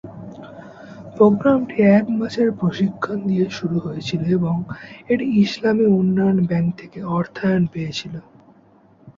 [1.15, 4.55] প্রোগ্রামটি এক মাসের প্রশিক্ষণ দিয়ে শুরু হয়েছিল এবং
[5.09, 8.19] এটি ইসলামী উন্নয়ন ব্যাংক থেকে অর্থায়ন পেয়েছিলো।